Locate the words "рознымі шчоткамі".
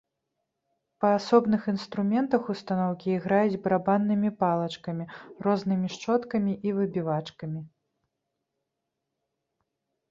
5.49-6.53